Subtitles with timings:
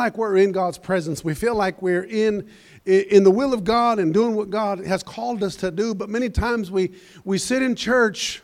[0.00, 1.22] like we're in God's presence.
[1.22, 2.48] We feel like we're in,
[2.86, 5.94] in the will of God and doing what God has called us to do.
[5.94, 6.92] But many times we,
[7.22, 8.42] we sit in church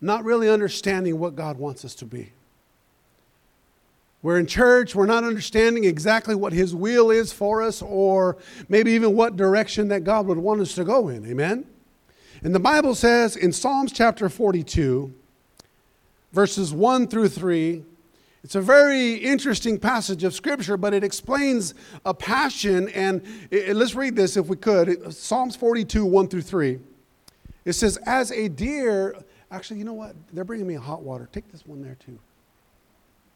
[0.00, 2.32] not really understanding what God wants us to be.
[4.22, 8.38] We're in church, we're not understanding exactly what His will is for us, or
[8.68, 11.26] maybe even what direction that God would want us to go in.
[11.26, 11.66] Amen?
[12.42, 15.14] And the Bible says in Psalms chapter 42,
[16.32, 17.84] verses 1 through 3,
[18.46, 21.74] it's a very interesting passage of Scripture, but it explains
[22.04, 22.88] a passion.
[22.90, 25.12] And it, let's read this if we could.
[25.12, 26.78] Psalms 42, 1 through 3.
[27.64, 29.16] It says, As a deer,
[29.50, 30.14] actually, you know what?
[30.32, 31.28] They're bringing me hot water.
[31.32, 32.20] Take this one there too.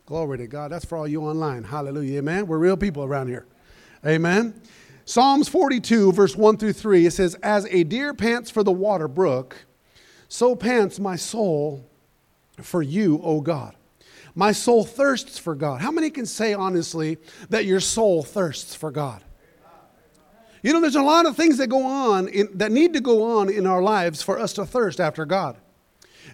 [0.07, 0.71] Glory to God.
[0.71, 1.65] That's for all you online.
[1.65, 2.19] Hallelujah.
[2.19, 2.47] Amen.
[2.47, 3.47] We're real people around here.
[4.07, 4.63] Amen.
[5.07, 9.09] Psalms 42, verse 1 through 3, it says, As a deer pants for the water
[9.09, 9.67] brook,
[10.29, 11.85] so pants my soul
[12.63, 13.75] for you, O God.
[14.41, 15.83] My soul thirsts for God.
[15.83, 17.19] How many can say honestly
[17.51, 19.23] that your soul thirsts for God?
[20.63, 23.39] You know, there's a lot of things that go on, in, that need to go
[23.39, 25.59] on in our lives for us to thirst after God.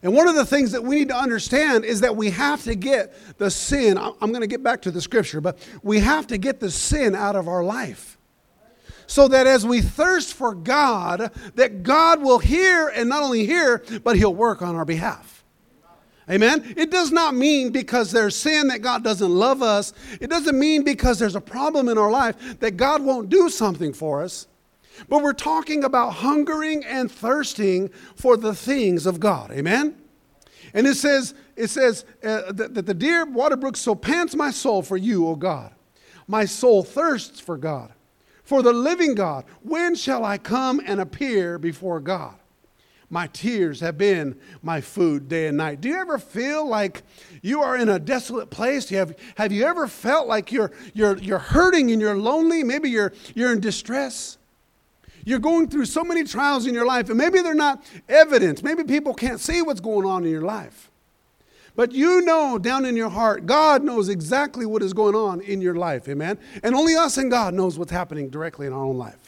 [0.05, 2.77] And one of the things that we need to understand is that we have to
[2.77, 6.39] get the sin, I'm going to get back to the scripture, but we have to
[6.39, 8.19] get the sin out of our life.
[9.09, 13.83] So that as we thirst for God, that God will hear and not only hear,
[14.05, 15.36] but He'll work on our behalf.
[16.29, 16.75] Amen.
[16.77, 19.93] It does not mean because there's sin that God doesn't love us.
[20.21, 23.93] It doesn't mean because there's a problem in our life that God won't do something
[23.93, 24.49] for us.
[25.09, 29.53] But we're talking about hungering and thirsting for the things of God.
[29.53, 29.97] Amen.
[30.75, 34.51] And it says, it says uh, that, that the deer water brook so pants my
[34.51, 35.73] soul for you, O God.
[36.27, 37.93] My soul thirsts for God,
[38.43, 39.45] for the living God.
[39.63, 42.35] When shall I come and appear before God?
[43.09, 45.81] My tears have been my food day and night.
[45.81, 47.03] Do you ever feel like
[47.41, 48.89] you are in a desolate place?
[48.89, 52.65] Have, have you ever felt like you're, you're, you're hurting and you're lonely?
[52.65, 54.39] Maybe you're, you're in distress.
[55.25, 58.63] You're going through so many trials in your life, and maybe they're not evident.
[58.63, 60.91] Maybe people can't see what's going on in your life.
[61.77, 65.61] But you know down in your heart, God knows exactly what is going on in
[65.61, 66.39] your life, amen?
[66.63, 69.26] And only us and God knows what's happening directly in our own life.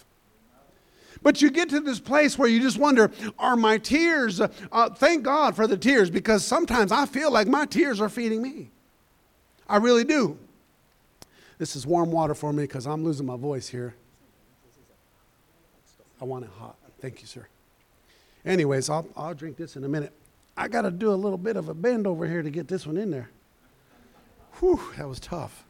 [1.28, 5.24] But you get to this place where you just wonder, are my tears, uh, thank
[5.24, 8.70] God for the tears, because sometimes I feel like my tears are feeding me.
[9.68, 10.38] I really do.
[11.58, 13.94] This is warm water for me because I'm losing my voice here.
[16.18, 16.76] I want it hot.
[16.98, 17.46] Thank you, sir.
[18.46, 20.14] Anyways, I'll, I'll drink this in a minute.
[20.56, 22.86] I got to do a little bit of a bend over here to get this
[22.86, 23.28] one in there.
[24.60, 25.66] Whew, that was tough.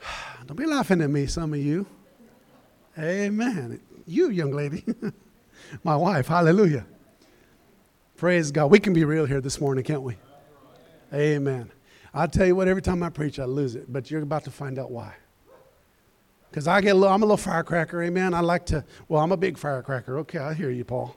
[0.46, 1.84] Don't be laughing at me, some of you.
[2.98, 3.80] Amen.
[4.06, 4.84] You, young lady,
[5.84, 6.86] my wife, hallelujah.
[8.16, 8.70] Praise God.
[8.70, 10.16] We can be real here this morning, can't we?
[11.12, 11.70] Amen.
[12.14, 14.50] I'll tell you what, every time I preach, I lose it, but you're about to
[14.50, 15.14] find out why.
[16.50, 18.32] Because I get a little, I'm a little firecracker, amen.
[18.32, 20.18] I like to, well, I'm a big firecracker.
[20.20, 21.14] Okay, I hear you, Paul.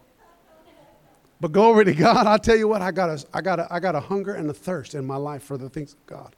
[1.40, 3.79] But glory to God, I'll tell you what, I got a, I got a, I
[3.79, 6.35] got a hunger and a thirst in my life for the things of God.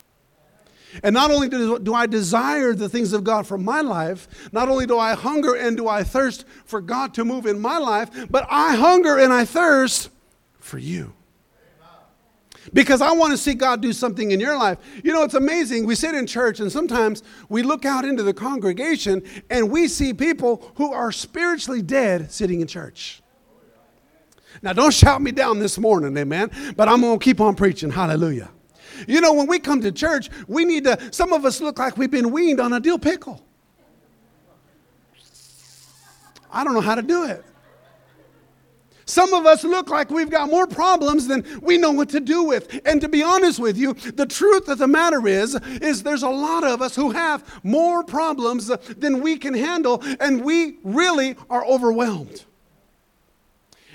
[1.03, 4.85] And not only do, I desire the things of God for my life, not only
[4.85, 8.45] do I hunger and do I thirst for God to move in my life, but
[8.49, 10.09] I hunger and I thirst
[10.59, 11.13] for you.
[12.73, 14.77] Because I want to see God do something in your life.
[15.03, 15.87] You know, it's amazing.
[15.87, 20.13] We sit in church and sometimes we look out into the congregation and we see
[20.13, 23.23] people who are spiritually dead sitting in church.
[24.61, 27.89] Now, don't shout me down this morning, amen, but I'm going to keep on preaching.
[27.89, 28.51] Hallelujah.
[29.07, 31.97] You know, when we come to church, we need to, some of us look like
[31.97, 33.43] we've been weaned on a dill pickle.
[36.51, 37.45] I don't know how to do it.
[39.05, 42.43] Some of us look like we've got more problems than we know what to do
[42.43, 42.79] with.
[42.85, 46.29] And to be honest with you, the truth of the matter is is there's a
[46.29, 51.65] lot of us who have more problems than we can handle and we really are
[51.65, 52.45] overwhelmed.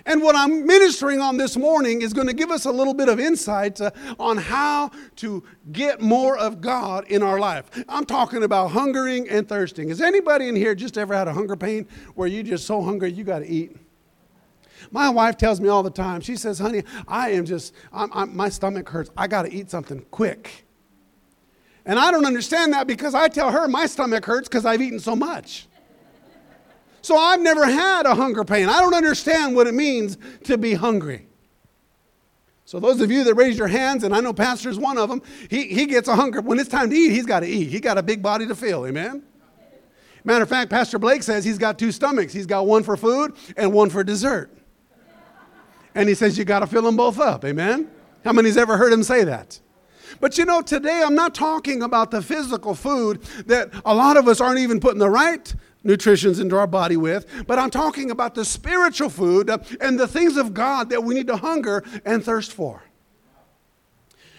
[0.07, 3.09] And what I'm ministering on this morning is going to give us a little bit
[3.09, 3.91] of insight uh,
[4.21, 7.69] on how to get more of God in our life.
[7.89, 9.89] I'm talking about hungering and thirsting.
[9.89, 13.11] Has anybody in here just ever had a hunger pain where you just so hungry
[13.13, 13.77] you got to eat?
[14.93, 18.37] My wife tells me all the time, she says, honey, I am just, I'm, I'm,
[18.37, 19.11] my stomach hurts.
[19.17, 20.67] I got to eat something quick.
[21.85, 25.01] And I don't understand that because I tell her my stomach hurts because I've eaten
[25.01, 25.67] so much.
[27.07, 28.69] So I've never had a hunger pain.
[28.69, 31.29] I don't understand what it means to be hungry.
[32.65, 35.23] So those of you that raised your hands, and I know Pastor's one of them,
[35.49, 36.41] he, he gets a hunger.
[36.41, 37.69] When it's time to eat, he's got to eat.
[37.69, 38.89] He got a big body to fill.
[38.89, 39.23] Amen?
[40.25, 42.33] Matter of fact, Pastor Blake says he's got two stomachs.
[42.33, 44.51] He's got one for food and one for dessert.
[45.95, 47.45] And he says you got to fill them both up.
[47.45, 47.89] Amen?
[48.25, 49.61] How many's ever heard him say that?
[50.19, 54.27] But you know, today I'm not talking about the physical food that a lot of
[54.27, 55.55] us aren't even putting the right
[55.87, 59.51] nutritions into our body with, but I'm talking about the spiritual food
[59.81, 62.83] and the things of God that we need to hunger and thirst for.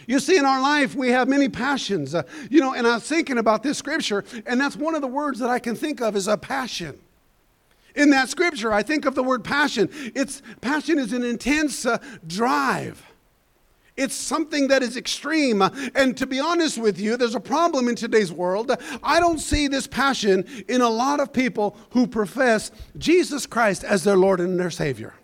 [0.08, 2.16] You see, in our life, we have many passions.
[2.16, 5.08] Uh, you know, and I was thinking about this scripture, and that's one of the
[5.08, 6.98] words that I can think of is a passion.
[7.94, 9.90] In that scripture, I think of the word passion.
[10.16, 13.04] It's passion is an intense uh, drive.
[13.98, 15.62] It's something that is extreme.
[15.96, 18.72] And to be honest with you, there's a problem in today's world.
[19.04, 24.04] I don't see this passion in a lot of people who profess Jesus Christ as
[24.04, 25.16] their Lord and their Savior.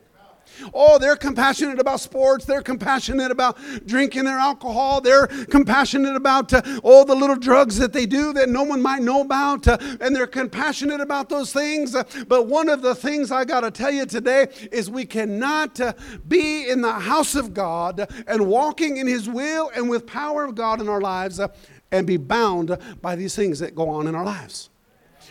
[0.73, 2.45] Oh, they're compassionate about sports.
[2.45, 5.01] They're compassionate about drinking their alcohol.
[5.01, 9.01] They're compassionate about uh, all the little drugs that they do that no one might
[9.01, 9.67] know about.
[9.67, 11.95] Uh, and they're compassionate about those things.
[11.95, 15.79] Uh, but one of the things I got to tell you today is we cannot
[15.79, 15.93] uh,
[16.27, 20.55] be in the house of God and walking in His will and with power of
[20.55, 21.47] God in our lives uh,
[21.91, 24.69] and be bound by these things that go on in our lives.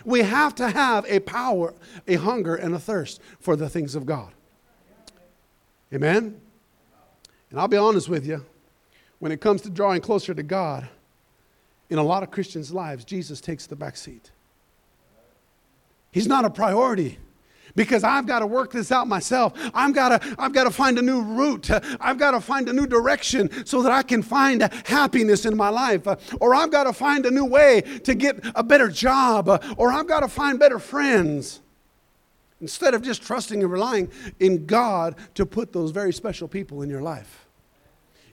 [0.04, 1.74] We have to have a power,
[2.08, 4.32] a hunger, and a thirst for the things of God.
[5.92, 6.40] Amen?
[7.50, 8.44] And I'll be honest with you,
[9.18, 10.88] when it comes to drawing closer to God,
[11.90, 14.30] in a lot of Christians' lives, Jesus takes the back seat.
[16.10, 17.18] He's not a priority
[17.74, 19.54] because I've got to work this out myself.
[19.74, 21.70] I've got to, I've got to find a new route.
[22.00, 25.70] I've got to find a new direction so that I can find happiness in my
[25.70, 26.06] life.
[26.40, 29.48] Or I've got to find a new way to get a better job.
[29.78, 31.61] Or I've got to find better friends.
[32.62, 36.88] Instead of just trusting and relying in God to put those very special people in
[36.88, 37.46] your life.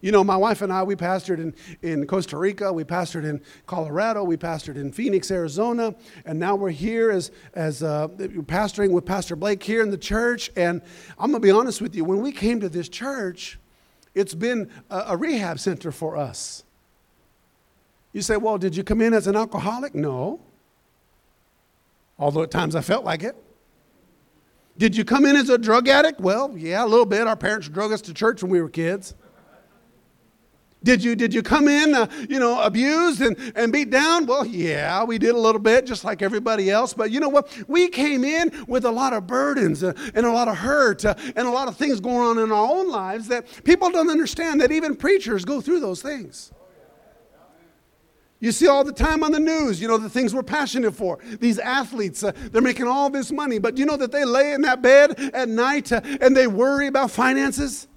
[0.02, 3.42] You know, my wife and I, we pastored in, in Costa Rica, we pastored in
[3.66, 5.94] Colorado, we pastored in Phoenix, Arizona,
[6.26, 10.52] and now we're here as, as uh, pastoring with Pastor Blake here in the church.
[10.56, 10.82] And
[11.18, 13.60] I'm going to be honest with you, when we came to this church,
[14.14, 16.64] it's been a, a rehab center for us.
[18.14, 19.96] You say, well, did you come in as an alcoholic?
[19.96, 20.40] No.
[22.20, 23.36] Although at times I felt like it.
[24.80, 26.22] Did you come in as a drug addict?
[26.22, 27.28] Well, yeah, a little bit.
[27.28, 29.14] Our parents drug us to church when we were kids.
[30.82, 34.26] Did you, did you come in, uh, you know, abused and, and beat down?
[34.26, 36.94] Well, yeah, we did a little bit, just like everybody else.
[36.94, 37.54] But you know what?
[37.68, 41.16] We came in with a lot of burdens uh, and a lot of hurt uh,
[41.36, 44.62] and a lot of things going on in our own lives that people don't understand
[44.62, 46.54] that even preachers go through those things.
[48.42, 51.20] You see all the time on the news, you know, the things we're passionate for.
[51.40, 54.62] These athletes, uh, they're making all this money, but you know that they lay in
[54.62, 57.88] that bed at night uh, and they worry about finances?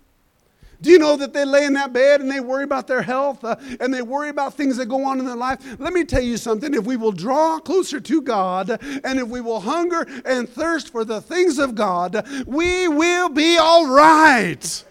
[0.81, 3.45] Do you know that they lay in that bed and they worry about their health
[3.45, 5.61] uh, and they worry about things that go on in their life?
[5.79, 6.75] Let me tell you something.
[6.75, 11.05] If we will draw closer to God and if we will hunger and thirst for
[11.05, 14.85] the things of God, we will be all right.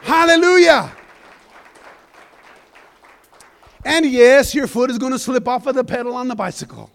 [0.00, 0.96] Hallelujah.
[3.84, 6.90] And yes, your foot is going to slip off of the pedal on the bicycle.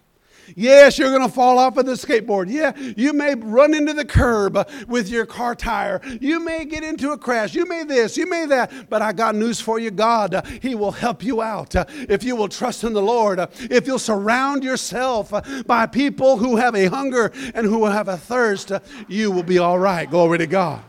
[0.56, 2.50] Yes, you're going to fall off of the skateboard.
[2.50, 6.02] Yeah, you may run into the curb with your car tire.
[6.20, 7.56] You may get into a crash.
[7.56, 8.90] You may this, you may that.
[8.90, 11.76] But I got news for you God, He will help you out.
[12.10, 15.32] If you will trust in the Lord, if you'll surround yourself
[15.66, 18.72] by people who have a hunger and who have a thirst,
[19.08, 20.10] you will be all right.
[20.10, 20.84] Glory to God.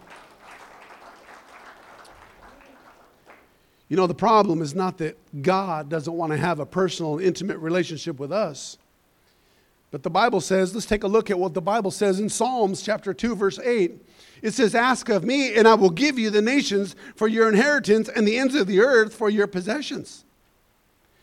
[3.94, 7.58] You know, the problem is not that God doesn't want to have a personal, intimate
[7.58, 8.76] relationship with us.
[9.92, 12.82] But the Bible says, let's take a look at what the Bible says in Psalms
[12.82, 13.92] chapter 2, verse 8.
[14.42, 18.08] It says, Ask of me, and I will give you the nations for your inheritance
[18.08, 20.24] and the ends of the earth for your possessions.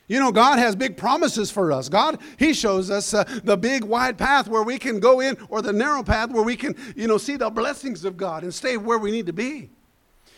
[0.08, 1.90] You know, God has big promises for us.
[1.90, 5.62] God, He shows us uh, the big wide path where we can go in, or
[5.62, 8.78] the narrow path where we can, you know, see the blessings of God and stay
[8.78, 9.72] where we need to be.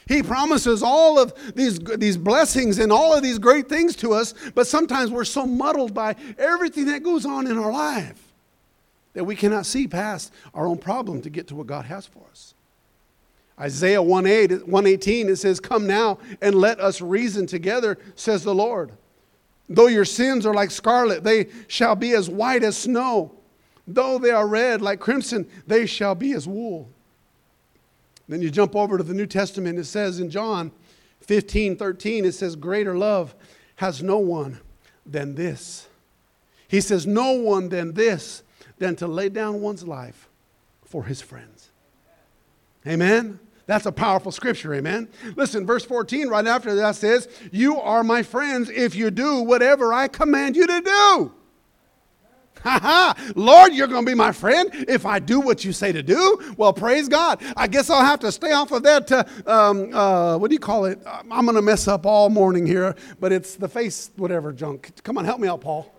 [0.07, 4.33] He promises all of these, these blessings and all of these great things to us,
[4.53, 8.33] but sometimes we're so muddled by everything that goes on in our life
[9.13, 12.23] that we cannot see past our own problem to get to what God has for
[12.29, 12.53] us.
[13.59, 18.91] Isaiah 118, it says, Come now and let us reason together, says the Lord.
[19.69, 23.31] Though your sins are like scarlet, they shall be as white as snow.
[23.87, 26.89] Though they are red like crimson, they shall be as wool.
[28.33, 30.71] Then you jump over to the New Testament, it says in John
[31.21, 33.35] 15 13, it says, Greater love
[33.75, 34.59] has no one
[35.05, 35.87] than this.
[36.67, 38.41] He says, No one than this,
[38.79, 40.29] than to lay down one's life
[40.83, 41.69] for his friends.
[42.87, 43.39] Amen?
[43.67, 45.09] That's a powerful scripture, amen?
[45.35, 49.93] Listen, verse 14, right after that says, You are my friends if you do whatever
[49.93, 51.33] I command you to do.
[52.63, 53.31] Ha ha!
[53.35, 56.53] Lord, you're going to be my friend if I do what you say to do.
[56.57, 57.41] Well, praise God.
[57.57, 59.11] I guess I'll have to stay off of that.
[59.11, 60.99] Uh, um, uh, what do you call it?
[61.05, 64.91] I'm going to mess up all morning here, but it's the face, whatever junk.
[65.03, 65.93] Come on, help me out, Paul.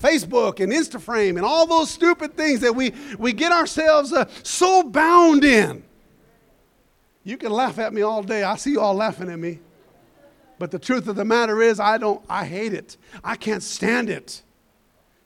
[0.00, 4.82] Facebook and Instaframe and all those stupid things that we, we get ourselves uh, so
[4.82, 5.82] bound in.
[7.22, 8.42] You can laugh at me all day.
[8.42, 9.60] I see you all laughing at me.
[10.58, 12.96] But the truth of the matter is, I don't, I hate it.
[13.24, 14.42] I can't stand it.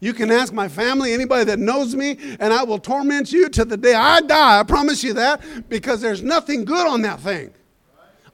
[0.05, 3.65] You can ask my family, anybody that knows me, and I will torment you to
[3.65, 4.61] the day I die.
[4.61, 7.55] I promise you that because there's nothing good on that thing.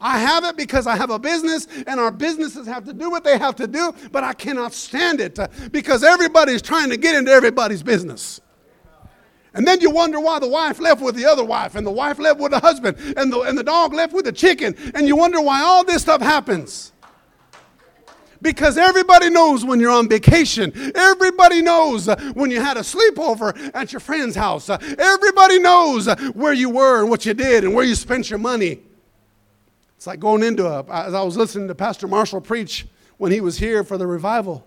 [0.01, 3.23] I have it because I have a business and our businesses have to do what
[3.23, 7.15] they have to do, but I cannot stand it uh, because everybody's trying to get
[7.15, 8.41] into everybody's business.
[9.55, 12.19] And then you wonder why the wife left with the other wife, and the wife
[12.19, 15.15] left with the husband, and the, and the dog left with the chicken, and you
[15.15, 16.91] wonder why all this stuff happens.
[18.43, 20.73] Because everybody knows when you're on vacation.
[20.95, 24.71] Everybody knows uh, when you had a sleepover at your friend's house.
[24.71, 28.31] Uh, everybody knows uh, where you were and what you did and where you spent
[28.31, 28.81] your money.
[29.97, 32.87] It's like going into a, as I was listening to Pastor Marshall preach
[33.19, 34.67] when he was here for the revival.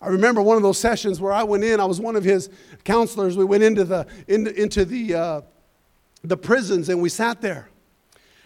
[0.00, 2.50] I remember one of those sessions where I went in, I was one of his
[2.84, 3.36] counselors.
[3.36, 5.40] We went into the, into, into the, uh,
[6.22, 7.68] the prisons and we sat there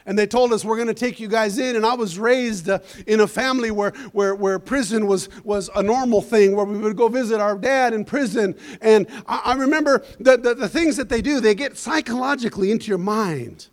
[0.08, 1.76] and they told us we're going to take you guys in.
[1.76, 5.82] And i was raised uh, in a family where, where, where prison was, was a
[5.82, 8.56] normal thing where we would go visit our dad in prison.
[8.80, 12.88] And i, I remember the, the, the things that they do they get psychologically into
[12.88, 13.68] your mind.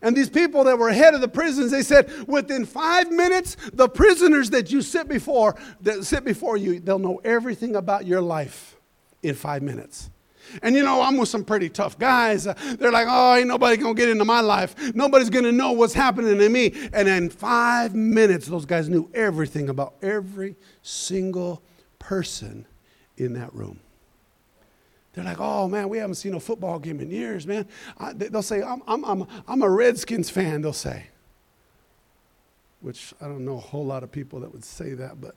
[0.00, 3.88] And these people that were head of the prisons, they said, within five minutes, the
[3.88, 8.76] prisoners that you sit before, that sit before you, they'll know everything about your life
[9.22, 10.08] in five minutes.
[10.62, 12.46] And you know, I'm with some pretty tough guys.
[12.46, 14.94] Uh, they're like, oh, ain't nobody gonna get into my life.
[14.94, 16.72] Nobody's gonna know what's happening to me.
[16.92, 21.62] And in five minutes, those guys knew everything about every single
[21.98, 22.66] person
[23.16, 23.80] in that room.
[25.12, 27.66] They're like, oh man, we haven't seen a football game in years, man.
[27.98, 31.06] I, they'll say, I'm, I'm, I'm, I'm a Redskins fan, they'll say.
[32.80, 35.34] Which I don't know a whole lot of people that would say that, but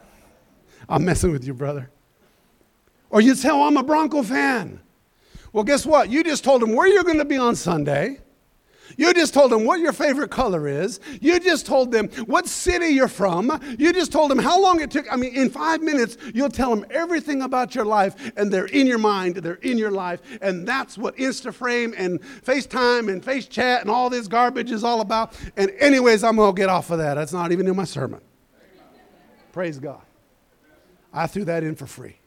[0.88, 1.90] I'm messing with you, brother.
[3.10, 4.80] Or you tell I'm a Bronco fan.
[5.52, 6.10] Well, guess what?
[6.10, 8.20] You just told them where you're going to be on Sunday.
[8.96, 10.98] You just told them what your favorite color is.
[11.20, 13.60] You just told them what city you're from.
[13.78, 15.10] You just told them how long it took.
[15.12, 18.86] I mean, in five minutes, you'll tell them everything about your life, and they're in
[18.86, 20.20] your mind, they're in your life.
[20.40, 25.34] And that's what Instaframe and FaceTime and FaceChat and all this garbage is all about.
[25.56, 27.14] And, anyways, I'm going to get off of that.
[27.14, 28.20] That's not even in my sermon.
[29.52, 30.02] Praise God.
[31.12, 32.17] I threw that in for free.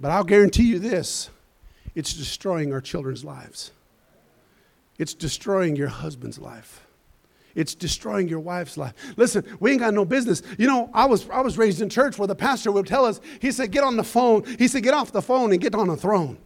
[0.00, 1.30] But I'll guarantee you this
[1.94, 3.72] it's destroying our children's lives,
[4.98, 6.86] it's destroying your husband's life.
[7.56, 8.94] It's destroying your wife's life.
[9.16, 10.40] Listen, we ain't got no business.
[10.56, 13.20] You know, I was, I was raised in church where the pastor would tell us,
[13.40, 14.44] he said, get on the phone.
[14.56, 16.38] He said, get off the phone and get on the throne.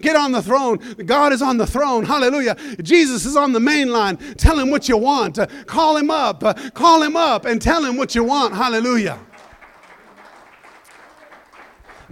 [0.00, 0.78] Get on the throne.
[1.04, 2.04] God is on the throne.
[2.04, 2.56] Hallelujah.
[2.82, 4.16] Jesus is on the main line.
[4.36, 5.38] Tell him what you want.
[5.38, 6.42] Uh, call him up.
[6.42, 8.54] Uh, call him up and tell him what you want.
[8.54, 9.20] Hallelujah.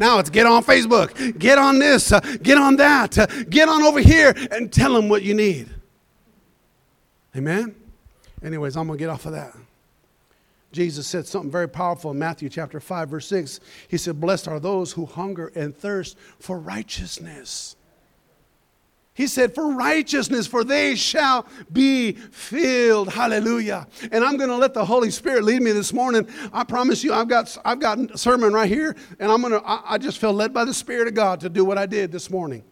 [0.01, 3.83] Now it's get on Facebook, get on this, uh, get on that, uh, get on
[3.83, 5.69] over here, and tell them what you need.
[7.37, 7.77] Amen?
[8.43, 9.55] Anyways, I'm going to get off of that.
[10.73, 13.61] Jesus said something very powerful in Matthew chapter 5, verse 6.
[13.89, 17.77] He said, Blessed are those who hunger and thirst for righteousness
[19.21, 23.13] he said, For righteousness, for they shall be filled.
[23.13, 23.87] Hallelujah.
[24.11, 26.27] And I'm going to let the Holy Spirit lead me this morning.
[26.55, 29.63] I promise you, I've got, I've got a sermon right here, and I'm going to,
[29.65, 32.31] I, just feel led by the Spirit of God to do what I did this
[32.31, 32.65] morning.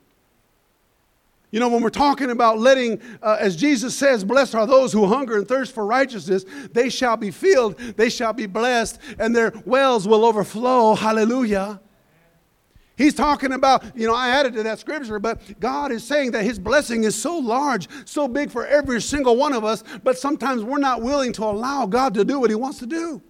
[1.50, 5.06] You know, when we're talking about letting, uh, as Jesus says, blessed are those who
[5.06, 9.52] hunger and thirst for righteousness, they shall be filled, they shall be blessed, and their
[9.66, 10.94] wells will overflow.
[10.94, 11.80] Hallelujah.
[12.98, 16.42] He's talking about, you know, I added to that scripture, but God is saying that
[16.42, 20.64] His blessing is so large, so big for every single one of us, but sometimes
[20.64, 23.22] we're not willing to allow God to do what He wants to do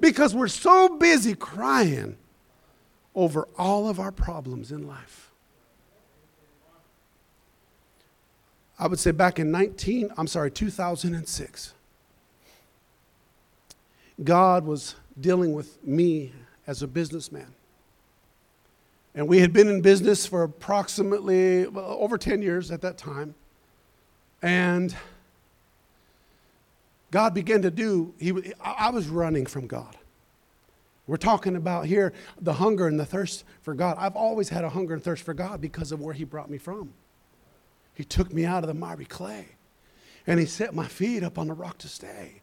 [0.00, 2.16] because we're so busy crying
[3.16, 5.32] over all of our problems in life.
[8.78, 11.74] I would say back in 19, I'm sorry, 2006,
[14.22, 16.32] God was dealing with me
[16.68, 17.52] as a businessman.
[19.14, 23.34] And we had been in business for approximately well, over 10 years at that time.
[24.40, 24.94] And
[27.10, 29.96] God began to do, he, I was running from God.
[31.06, 33.96] We're talking about here the hunger and the thirst for God.
[33.98, 36.58] I've always had a hunger and thirst for God because of where He brought me
[36.58, 36.94] from.
[37.94, 39.46] He took me out of the miry clay
[40.26, 42.41] and He set my feet up on the rock to stay.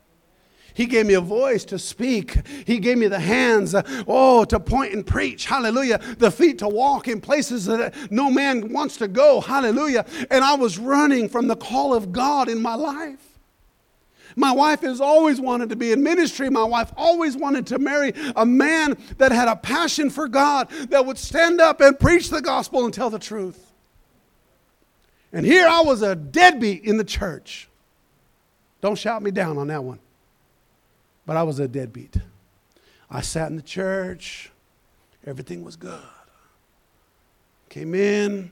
[0.79, 2.37] He gave me a voice to speak.
[2.65, 5.43] He gave me the hands, uh, oh, to point and preach.
[5.43, 5.99] Hallelujah.
[6.19, 9.41] The feet to walk in places that no man wants to go.
[9.41, 10.05] Hallelujah.
[10.31, 13.19] And I was running from the call of God in my life.
[14.37, 16.49] My wife has always wanted to be in ministry.
[16.49, 21.05] My wife always wanted to marry a man that had a passion for God, that
[21.05, 23.73] would stand up and preach the gospel and tell the truth.
[25.33, 27.67] And here I was a deadbeat in the church.
[28.79, 29.99] Don't shout me down on that one
[31.29, 32.15] but I was a deadbeat.
[33.07, 34.49] I sat in the church,
[35.23, 36.01] everything was good.
[37.69, 38.49] Came in,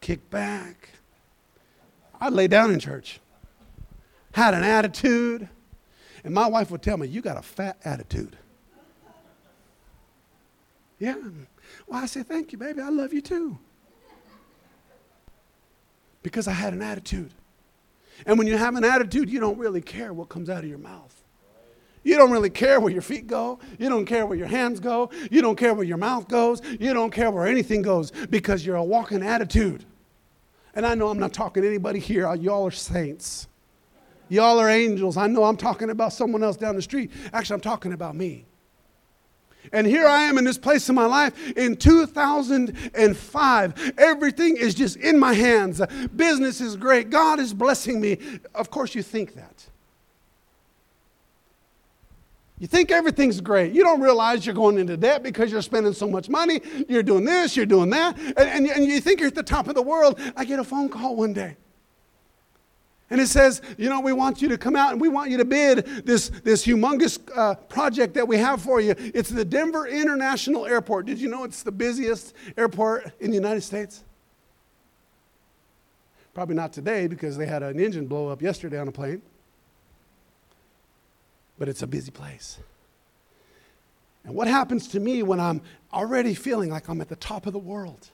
[0.00, 0.88] kicked back.
[2.20, 3.20] I'd lay down in church,
[4.32, 5.48] had an attitude,
[6.24, 8.36] and my wife would tell me, You got a fat attitude.
[10.98, 11.14] Yeah.
[11.86, 12.80] Well, I say, Thank you, baby.
[12.80, 13.56] I love you too.
[16.24, 17.30] Because I had an attitude.
[18.26, 20.78] And when you have an attitude, you don't really care what comes out of your
[20.78, 21.20] mouth.
[22.04, 23.58] You don't really care where your feet go.
[23.78, 25.10] You don't care where your hands go.
[25.30, 26.60] You don't care where your mouth goes.
[26.78, 29.84] You don't care where anything goes because you're a walking attitude.
[30.74, 32.32] And I know I'm not talking to anybody here.
[32.34, 33.48] Y'all are saints.
[34.28, 35.16] Y'all are angels.
[35.16, 37.10] I know I'm talking about someone else down the street.
[37.32, 38.46] Actually, I'm talking about me.
[39.72, 43.92] And here I am in this place in my life in 2005.
[43.96, 45.80] Everything is just in my hands.
[46.14, 47.08] Business is great.
[47.08, 48.18] God is blessing me.
[48.54, 49.66] Of course, you think that.
[52.64, 53.74] You think everything's great.
[53.74, 56.62] You don't realize you're going into debt because you're spending so much money.
[56.88, 59.68] You're doing this, you're doing that, and, and, and you think you're at the top
[59.68, 60.18] of the world.
[60.34, 61.58] I get a phone call one day.
[63.10, 65.36] And it says, you know, we want you to come out and we want you
[65.36, 68.94] to bid this, this humongous uh, project that we have for you.
[68.96, 71.04] It's the Denver International Airport.
[71.04, 74.04] Did you know it's the busiest airport in the United States?
[76.32, 79.20] Probably not today because they had an engine blow up yesterday on a plane
[81.58, 82.58] but it's a busy place.
[84.24, 85.60] And what happens to me when I'm
[85.92, 88.10] already feeling like I'm at the top of the world?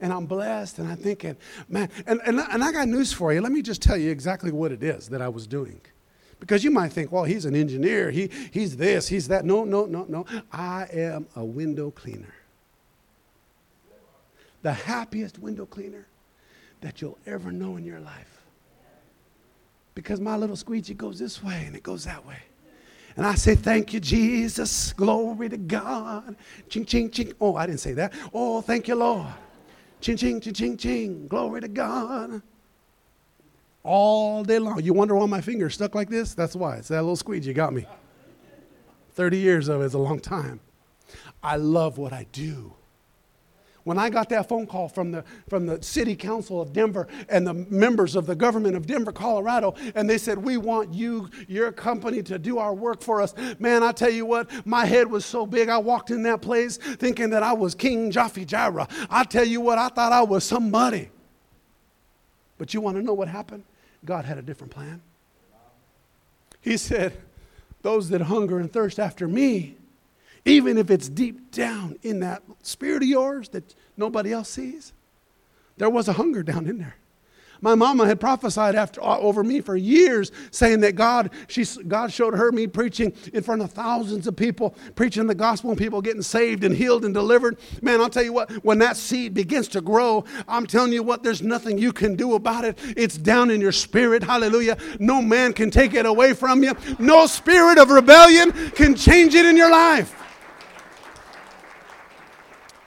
[0.00, 1.36] And I'm blessed, and I'm thinking,
[1.68, 3.40] man, and, and, and I got news for you.
[3.40, 5.80] Let me just tell you exactly what it is that I was doing.
[6.40, 9.44] Because you might think, well, he's an engineer, he, he's this, he's that.
[9.44, 10.26] No, no, no, no.
[10.50, 12.34] I am a window cleaner.
[14.62, 16.06] The happiest window cleaner
[16.80, 18.42] that you'll ever know in your life.
[19.94, 22.38] Because my little squeegee goes this way and it goes that way.
[23.16, 24.92] And I say, Thank you, Jesus.
[24.92, 26.36] Glory to God.
[26.68, 27.32] Ching, ching, ching.
[27.40, 28.12] Oh, I didn't say that.
[28.32, 29.26] Oh, thank you, Lord.
[30.00, 31.28] Ching, ching, ching, ching, ching.
[31.28, 32.42] Glory to God.
[33.84, 34.80] All day long.
[34.82, 36.34] You wonder why my finger's stuck like this?
[36.34, 36.76] That's why.
[36.76, 37.86] It's that little squeegee got me.
[39.14, 40.60] 30 years of it is a long time.
[41.42, 42.72] I love what I do.
[43.84, 47.44] When I got that phone call from the, from the city council of Denver and
[47.44, 51.72] the members of the government of Denver, Colorado, and they said, We want you, your
[51.72, 53.34] company, to do our work for us.
[53.58, 55.68] Man, I tell you what, my head was so big.
[55.68, 58.86] I walked in that place thinking that I was King Jaffe Joffer.
[59.10, 61.10] I tell you what, I thought I was somebody.
[62.58, 63.64] But you want to know what happened?
[64.04, 65.00] God had a different plan.
[66.60, 67.14] He said,
[67.82, 69.76] Those that hunger and thirst after me,
[70.44, 74.92] even if it's deep down in that spirit of yours that nobody else sees.
[75.76, 76.96] There was a hunger down in there.
[77.62, 82.12] My mama had prophesied after, uh, over me for years, saying that God, she, God
[82.12, 86.02] showed her me preaching in front of thousands of people, preaching the gospel and people
[86.02, 87.56] getting saved and healed and delivered.
[87.80, 91.22] Man, I'll tell you what, when that seed begins to grow, I'm telling you what,
[91.22, 92.76] there's nothing you can do about it.
[92.96, 94.24] It's down in your spirit.
[94.24, 94.76] Hallelujah.
[94.98, 96.76] No man can take it away from you.
[96.98, 100.18] No spirit of rebellion can change it in your life.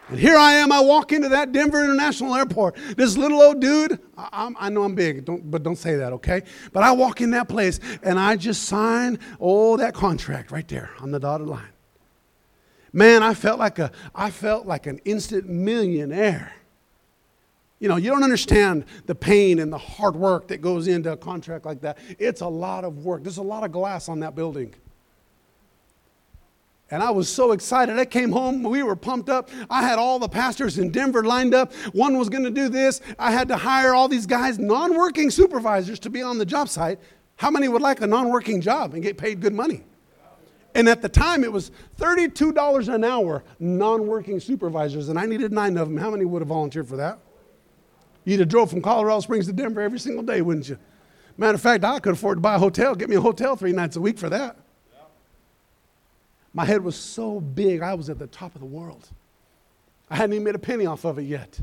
[0.09, 2.75] And here I am, I walk into that Denver International Airport.
[2.95, 6.43] This little old dude, I, I, know I'm big, don't, but don't say that, okay?
[6.71, 10.91] But I walk in that place and I just sign, oh, that contract right there
[10.99, 11.69] on the dotted line.
[12.93, 16.53] Man, I felt like a, I felt like an instant millionaire.
[17.79, 21.17] You know, you don't understand the pain and the hard work that goes into a
[21.17, 21.97] contract like that.
[22.19, 23.23] It's a lot of work.
[23.23, 24.73] There's a lot of glass on that building.
[26.91, 27.97] And I was so excited.
[27.97, 29.49] I came home, we were pumped up.
[29.71, 31.73] I had all the pastors in Denver lined up.
[31.93, 33.01] One was going to do this.
[33.17, 36.69] I had to hire all these guys, non working supervisors, to be on the job
[36.69, 36.99] site.
[37.37, 39.83] How many would like a non working job and get paid good money?
[40.75, 45.51] And at the time, it was $32 an hour, non working supervisors, and I needed
[45.51, 45.97] nine of them.
[45.97, 47.17] How many would have volunteered for that?
[48.25, 50.77] You'd have drove from Colorado Springs to Denver every single day, wouldn't you?
[51.37, 53.71] Matter of fact, I could afford to buy a hotel, get me a hotel three
[53.71, 54.57] nights a week for that.
[56.55, 59.09] My head was so big, I was at the top of the world.
[60.09, 61.59] I hadn't even made a penny off of it yet.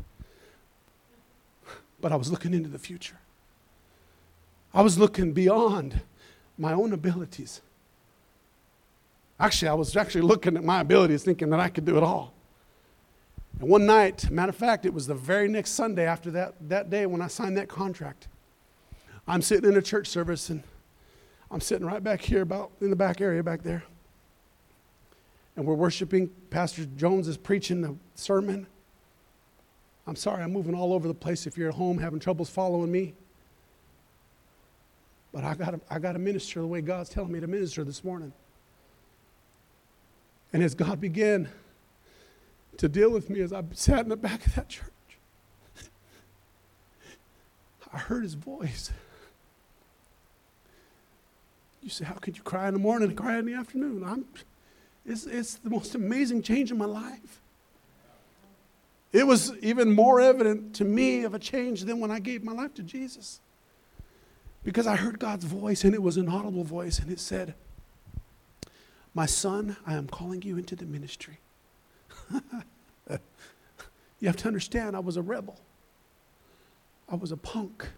[2.03, 3.17] But I was looking into the future.
[4.75, 6.03] I was looking beyond
[6.59, 7.63] my own abilities.
[9.41, 12.35] Actually, I was actually looking at my abilities, thinking that I could do it all.
[13.61, 16.91] And one night, matter of fact, it was the very next Sunday after that, that
[16.91, 18.29] day when I signed that contract.
[19.27, 20.63] I'm sitting in a church service and
[21.51, 23.85] I'm sitting right back here, about in the back area back there.
[25.57, 26.31] And we're worshiping.
[26.51, 28.67] Pastor Jones is preaching the sermon.
[30.07, 32.91] I'm sorry, I'm moving all over the place if you're at home having troubles following
[32.91, 33.15] me.
[35.33, 38.03] But I got I got to minister the way God's telling me to minister this
[38.03, 38.33] morning.
[40.53, 41.49] And as God began
[42.77, 44.91] to deal with me as I sat in the back of that church,
[47.93, 48.91] I heard his voice.
[51.83, 54.05] You say, How could you cry in the morning and cry in the afternoon?
[54.05, 54.27] I'm,
[55.05, 57.41] it's, it's the most amazing change in my life.
[59.13, 62.53] It was even more evident to me of a change than when I gave my
[62.53, 63.41] life to Jesus.
[64.65, 67.55] Because I heard God's voice, and it was an audible voice, and it said,
[69.13, 71.41] My son, I am calling you into the ministry.
[72.33, 75.59] you have to understand, I was a rebel,
[77.09, 77.89] I was a punk.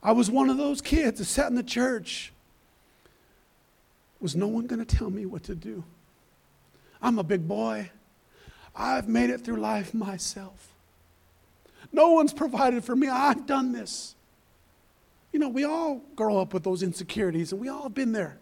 [0.00, 2.32] I was one of those kids that sat in the church
[4.20, 5.84] was no one going to tell me what to do?
[7.00, 7.90] I'm a big boy.
[8.74, 10.72] I've made it through life myself.
[11.92, 13.08] No one's provided for me.
[13.08, 14.14] I've done this.
[15.32, 18.38] You know, we all grow up with those insecurities, and we all have been there.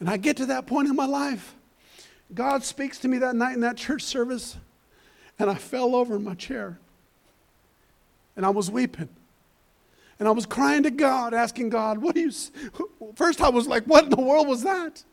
[0.00, 1.54] And I get to that point in my life.
[2.34, 4.56] God speaks to me that night in that church service,
[5.38, 6.78] and I fell over in my chair.
[8.36, 9.08] And I was weeping.
[10.18, 12.32] And I was crying to God, asking God, what do you.
[13.14, 15.04] First, I was like, what in the world was that?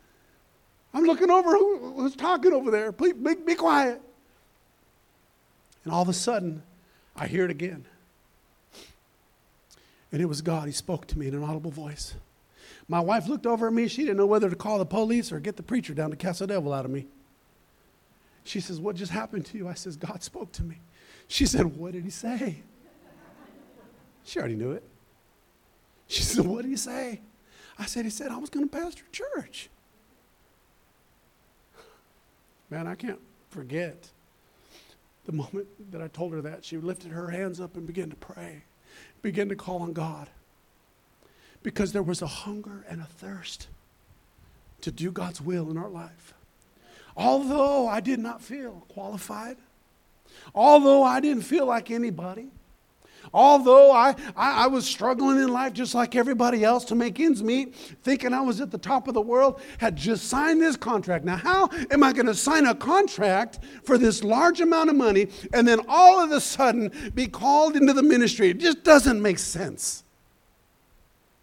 [0.94, 2.92] I'm looking over, who, who's talking over there?
[2.92, 4.02] Please be, be quiet.
[5.84, 6.64] And all of a sudden,
[7.16, 7.86] I hear it again.
[10.12, 10.68] And it was God.
[10.68, 12.16] He spoke to me in an audible voice.
[12.88, 13.88] My wife looked over at me.
[13.88, 16.40] She didn't know whether to call the police or get the preacher down to cast
[16.40, 17.08] the devil out of me.
[18.44, 19.68] She says, What just happened to you?
[19.68, 20.78] I says, God spoke to me.
[21.28, 22.58] She said, What did he say?
[24.24, 24.84] She already knew it.
[26.08, 27.22] She said, What did he say?
[27.78, 29.70] I said, He said, I was going to pastor church.
[32.70, 34.10] Man, I can't forget
[35.26, 36.66] the moment that I told her that.
[36.66, 38.64] She lifted her hands up and began to pray,
[39.22, 40.30] began to call on God.
[41.64, 43.68] Because there was a hunger and a thirst
[44.82, 46.34] to do God's will in our life.
[47.18, 49.58] Although I did not feel qualified,
[50.54, 52.50] although I didn't feel like anybody,
[53.34, 57.42] Although I, I, I, was struggling in life just like everybody else to make ends
[57.44, 61.26] meet, thinking I was at the top of the world, had just signed this contract.
[61.26, 65.28] Now, how am I going to sign a contract for this large amount of money
[65.54, 68.50] and then all of a sudden be called into the ministry?
[68.50, 70.04] It just doesn't make sense.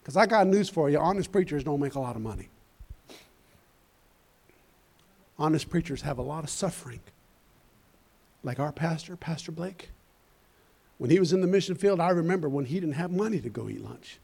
[0.02, 2.48] Because I got news for you honest preachers don't make a lot of money.
[5.38, 7.00] Honest preachers have a lot of suffering.
[8.44, 9.90] Like our pastor, Pastor Blake.
[11.02, 13.48] When he was in the mission field, I remember when he didn't have money to
[13.48, 14.20] go eat lunch.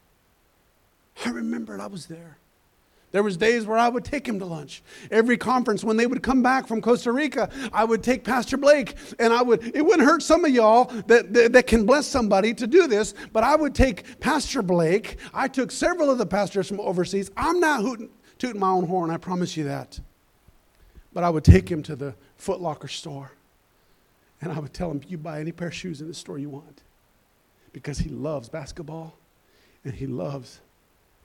[1.27, 2.39] I remembered I was there.
[3.11, 4.85] There was days where I would take him to lunch.
[5.11, 8.95] Every conference when they would come back from Costa Rica, I would take Pastor Blake
[9.19, 12.55] and I would it wouldn't hurt some of y'all that, that, that can bless somebody
[12.55, 15.17] to do this, but I would take Pastor Blake.
[15.35, 17.29] I took several of the pastors from overseas.
[17.37, 19.99] I'm not hooting, tooting my own horn, I promise you that.
[21.13, 23.33] But I would take him to the Foot Locker store.
[24.41, 26.49] And I would tell him, You buy any pair of shoes in the store you
[26.49, 26.83] want.
[27.73, 29.17] Because he loves basketball
[29.85, 30.61] and he loves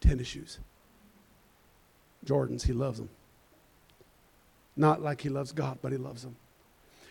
[0.01, 0.59] tennis shoes.
[2.25, 3.09] Jordans, he loves them.
[4.75, 6.35] Not like he loves God, but he loves them.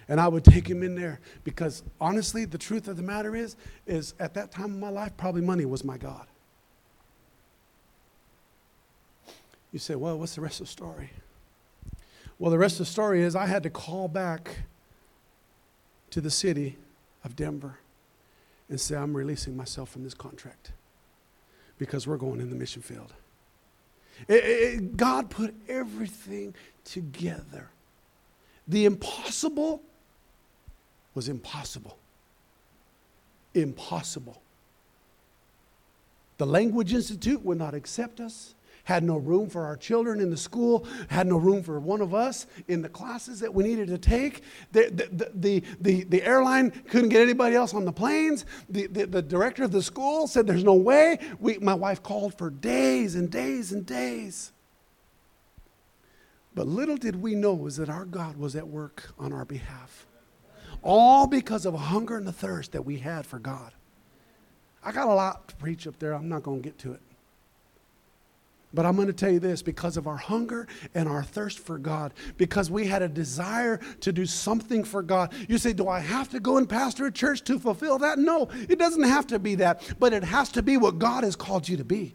[0.08, 3.56] And I would take him in there because honestly, the truth of the matter is,
[3.86, 6.26] is at that time of my life, probably money was my God.
[9.72, 11.10] You say, well, what's the rest of the story?
[12.38, 14.58] Well, the rest of the story is I had to call back
[16.12, 16.76] to the city
[17.24, 17.78] of Denver
[18.68, 20.72] and say, I'm releasing myself from this contract
[21.78, 23.12] because we're going in the mission field.
[24.28, 27.70] It, it, God put everything together.
[28.68, 29.82] The impossible
[31.14, 31.96] was impossible.
[33.54, 34.40] Impossible.
[36.36, 40.36] The Language Institute would not accept us had no room for our children in the
[40.36, 43.98] school, had no room for one of us in the classes that we needed to
[43.98, 44.42] take.
[44.72, 48.44] The, the, the, the, the airline couldn't get anybody else on the planes.
[48.68, 51.18] The, the, the director of the school said, There's no way.
[51.38, 54.52] We, my wife called for days and days and days.
[56.54, 60.06] But little did we know was that our God was at work on our behalf.
[60.82, 63.72] All because of a hunger and a thirst that we had for God.
[64.84, 66.12] I got a lot to preach up there.
[66.12, 67.00] I'm not going to get to it.
[68.74, 71.78] But I'm going to tell you this because of our hunger and our thirst for
[71.78, 75.34] God, because we had a desire to do something for God.
[75.48, 78.18] You say, Do I have to go and pastor a church to fulfill that?
[78.18, 81.36] No, it doesn't have to be that, but it has to be what God has
[81.36, 82.14] called you to be.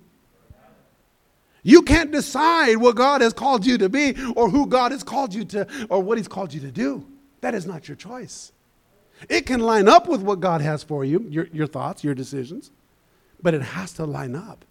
[1.64, 5.34] You can't decide what God has called you to be or who God has called
[5.34, 7.06] you to or what He's called you to do.
[7.42, 8.52] That is not your choice.
[9.30, 12.72] It can line up with what God has for you, your, your thoughts, your decisions,
[13.42, 14.64] but it has to line up.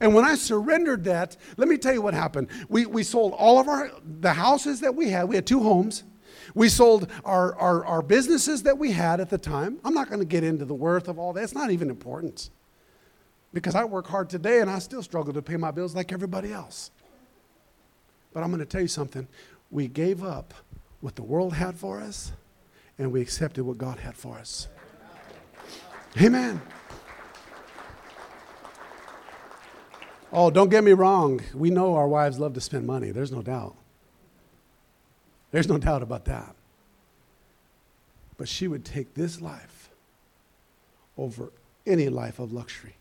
[0.00, 2.48] And when I surrendered that, let me tell you what happened.
[2.68, 5.24] We, we sold all of our the houses that we had.
[5.28, 6.04] We had two homes.
[6.54, 9.78] We sold our, our, our businesses that we had at the time.
[9.84, 11.42] I'm not going to get into the worth of all that.
[11.42, 12.50] It's not even important.
[13.52, 16.52] Because I work hard today and I still struggle to pay my bills like everybody
[16.52, 16.90] else.
[18.32, 19.28] But I'm going to tell you something.
[19.70, 20.54] We gave up
[21.00, 22.32] what the world had for us
[22.98, 24.68] and we accepted what God had for us.
[26.20, 26.60] Amen.
[30.32, 31.42] Oh, don't get me wrong.
[31.54, 33.10] We know our wives love to spend money.
[33.10, 33.76] There's no doubt.
[35.50, 36.56] There's no doubt about that.
[38.38, 39.90] But she would take this life
[41.18, 41.52] over
[41.86, 42.96] any life of luxury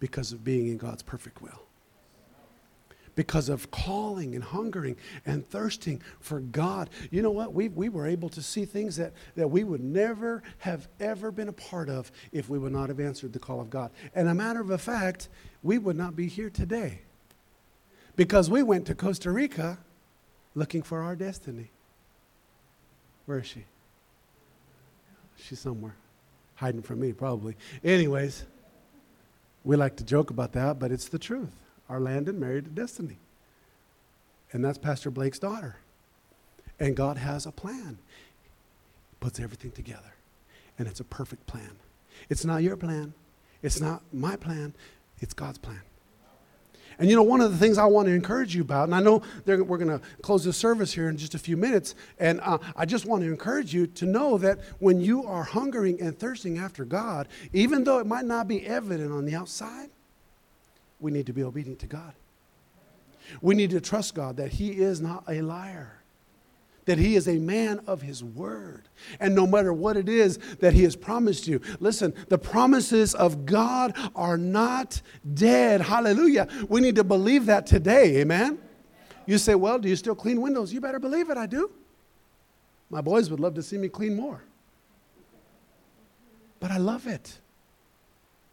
[0.00, 1.62] because of being in God's perfect will.
[3.20, 6.88] Because of calling and hungering and thirsting for God.
[7.10, 7.52] You know what?
[7.52, 11.48] We, we were able to see things that, that we would never have ever been
[11.48, 13.90] a part of if we would not have answered the call of God.
[14.14, 15.28] And a matter of fact,
[15.62, 17.02] we would not be here today
[18.16, 19.76] because we went to Costa Rica
[20.54, 21.68] looking for our destiny.
[23.26, 23.66] Where is she?
[25.36, 25.94] She's somewhere,
[26.54, 27.54] hiding from me, probably.
[27.84, 28.46] Anyways.
[29.62, 31.54] We like to joke about that, but it's the truth.
[31.90, 33.18] Our Landon married to Destiny.
[34.52, 35.76] And that's Pastor Blake's daughter.
[36.78, 37.98] And God has a plan.
[39.10, 40.14] He puts everything together.
[40.78, 41.72] And it's a perfect plan.
[42.28, 43.12] It's not your plan.
[43.60, 44.72] It's not my plan.
[45.18, 45.80] It's God's plan.
[46.98, 49.00] And you know, one of the things I want to encourage you about, and I
[49.00, 52.58] know we're going to close the service here in just a few minutes, and uh,
[52.76, 56.58] I just want to encourage you to know that when you are hungering and thirsting
[56.58, 59.88] after God, even though it might not be evident on the outside,
[61.00, 62.12] we need to be obedient to God.
[63.40, 66.00] We need to trust God that He is not a liar
[66.90, 68.88] that he is a man of his word.
[69.20, 73.46] And no matter what it is that he has promised you, listen, the promises of
[73.46, 75.00] God are not
[75.34, 75.82] dead.
[75.82, 76.48] Hallelujah.
[76.68, 78.16] We need to believe that today.
[78.16, 78.58] Amen.
[79.24, 80.72] You say, well, do you still clean windows?
[80.72, 81.70] You better believe it, I do.
[82.90, 84.42] My boys would love to see me clean more.
[86.58, 87.38] But I love it.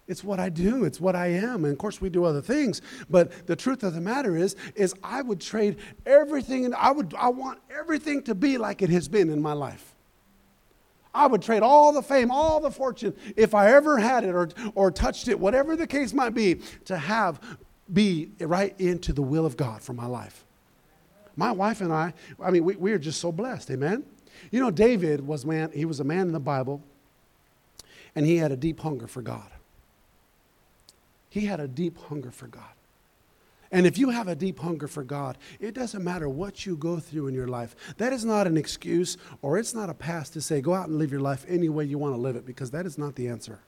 [0.07, 0.85] It's what I do.
[0.85, 1.65] It's what I am.
[1.65, 2.81] And of course, we do other things.
[3.09, 7.13] But the truth of the matter is, is I would trade everything, and I would,
[7.17, 9.93] I want everything to be like it has been in my life.
[11.13, 14.49] I would trade all the fame, all the fortune, if I ever had it or,
[14.75, 17.39] or touched it, whatever the case might be, to have
[17.91, 20.45] be right into the will of God for my life.
[21.35, 24.03] My wife and I, I mean, we, we are just so blessed, amen?
[24.51, 26.81] You know, David was man, he was a man in the Bible,
[28.15, 29.49] and he had a deep hunger for God.
[31.37, 32.63] He had a deep hunger for God.
[33.71, 36.97] And if you have a deep hunger for God, it doesn't matter what you go
[36.97, 37.75] through in your life.
[37.97, 40.97] That is not an excuse or it's not a pass to say, go out and
[40.97, 43.27] live your life any way you want to live it, because that is not the
[43.27, 43.59] answer.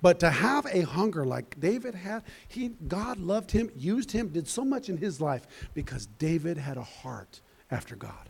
[0.00, 4.46] But to have a hunger like David had, he, God loved him, used him, did
[4.46, 7.40] so much in his life because David had a heart
[7.72, 8.28] after God.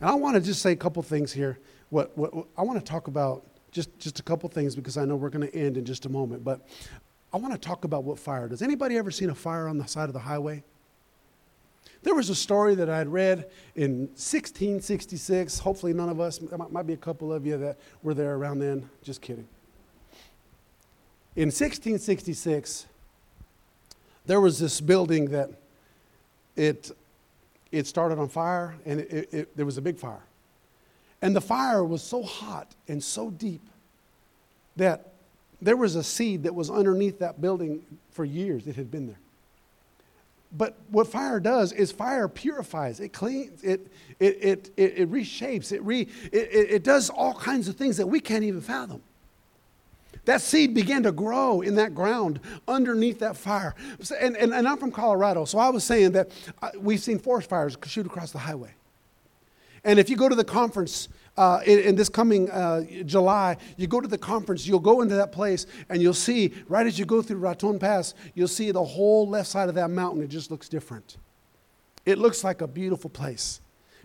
[0.00, 1.58] And I want to just say a couple things here.
[1.90, 3.44] What, what, what I want to talk about
[3.76, 6.08] just, just a couple things because I know we're going to end in just a
[6.08, 6.42] moment.
[6.42, 6.66] But
[7.32, 8.62] I want to talk about what fire does.
[8.62, 10.64] Anybody ever seen a fire on the side of the highway?
[12.02, 15.58] There was a story that I had read in 1666.
[15.58, 18.88] Hopefully, none of us, might be a couple of you that were there around then.
[19.02, 19.46] Just kidding.
[21.34, 22.86] In 1666,
[24.24, 25.50] there was this building that
[26.56, 26.92] it,
[27.70, 30.22] it started on fire and it, it, it, there was a big fire.
[31.26, 33.68] And the fire was so hot and so deep
[34.76, 35.08] that
[35.60, 38.68] there was a seed that was underneath that building for years.
[38.68, 39.18] It had been there.
[40.56, 43.88] But what fire does is fire purifies, it cleans, it,
[44.20, 46.36] it, it, it, it reshapes, it, re, it,
[46.70, 49.02] it does all kinds of things that we can't even fathom.
[50.26, 53.74] That seed began to grow in that ground underneath that fire.
[54.20, 56.30] And, and, and I'm from Colorado, so I was saying that
[56.62, 58.74] uh, we've seen forest fires shoot across the highway.
[59.86, 63.86] And if you go to the conference uh, in, in, this coming uh, July, you
[63.86, 67.04] go to the conference, you'll go into that place, and you'll see, right as you
[67.04, 70.24] go through Raton Pass, you'll see the whole left side of that mountain.
[70.24, 71.18] It just looks different.
[72.04, 73.60] It looks like a beautiful place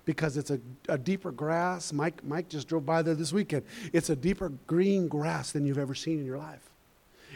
[0.05, 1.91] because it's a, a deeper grass.
[1.91, 3.63] Mike, Mike just drove by there this weekend.
[3.91, 6.69] It's a deeper green grass than you've ever seen in your life.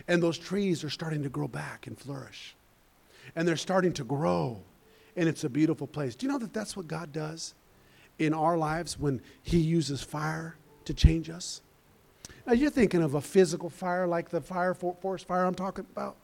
[0.08, 2.56] And those trees are starting to grow back and flourish.
[3.36, 4.62] And they're starting to grow.
[5.16, 6.14] And it's a beautiful place.
[6.14, 7.56] Do you know that that's what God does
[8.20, 11.62] in our lives when He uses fire to change us?
[12.46, 16.16] Now, you're thinking of a physical fire like the fire, forest fire I'm talking about.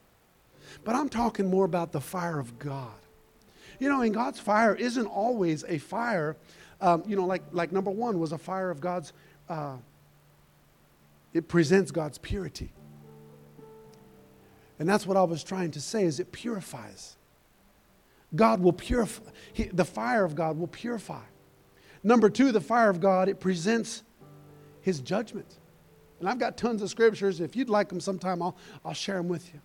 [0.84, 2.94] But I'm talking more about the fire of God.
[3.78, 6.36] You know, in God's fire isn't always a fire,
[6.80, 9.12] um, you know, like, like number one was a fire of God's,
[9.48, 9.76] uh,
[11.32, 12.70] it presents God's purity.
[14.78, 17.16] And that's what I was trying to say is it purifies.
[18.34, 19.30] God will purify.
[19.52, 21.22] He, the fire of God will purify.
[22.02, 24.02] Number two, the fire of God, it presents
[24.80, 25.58] his judgment.
[26.20, 27.40] And I've got tons of scriptures.
[27.40, 29.60] If you'd like them sometime, I'll, I'll share them with you.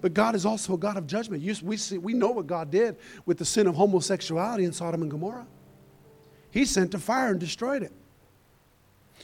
[0.00, 1.42] But God is also a God of judgment.
[1.42, 5.00] You, we, see, we know what God did with the sin of homosexuality in Sodom
[5.00, 5.46] and Gomorrah.
[6.50, 7.92] He sent a fire and destroyed it.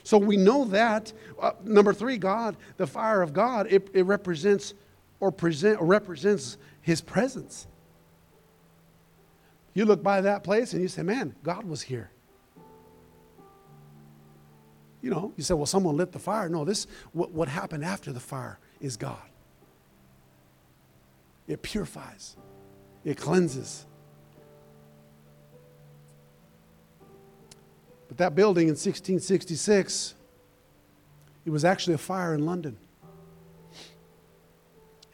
[0.03, 1.13] So we know that.
[1.39, 4.73] Uh, number three, God, the fire of God, it, it represents
[5.21, 7.67] or present or represents His presence.
[9.81, 12.11] You look by that place and you say, "Man, God was here."
[15.01, 18.13] You know, you say, "Well, someone lit the fire." No, this what, what happened after
[18.13, 19.23] the fire is God.
[21.49, 22.37] It purifies.
[23.07, 23.87] It cleanses.
[28.09, 30.15] But that building in 1666,
[31.47, 32.77] it was actually a fire in London.